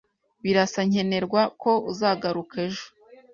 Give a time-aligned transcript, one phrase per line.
[0.43, 2.85] Birasa nkenerwa ko uzagaruka ejo.